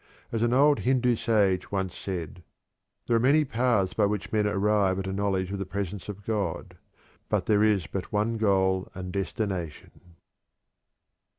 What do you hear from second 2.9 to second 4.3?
"There are many paths by